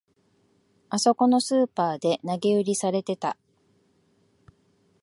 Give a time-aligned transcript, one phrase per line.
[0.89, 3.37] あそこのスーパーで投げ売りされてた